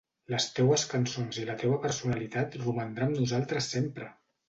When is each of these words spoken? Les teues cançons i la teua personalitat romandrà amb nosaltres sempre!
Les 0.33 0.45
teues 0.59 0.85
cançons 0.93 1.39
i 1.43 1.45
la 1.51 1.57
teua 1.65 1.79
personalitat 1.85 2.61
romandrà 2.65 3.11
amb 3.11 3.25
nosaltres 3.25 3.73
sempre! 3.79 4.15